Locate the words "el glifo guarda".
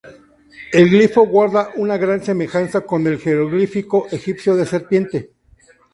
0.71-1.69